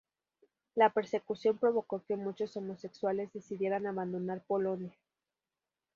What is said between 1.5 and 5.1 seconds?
provocó que muchos homosexuales decidieran abandonar Polonia.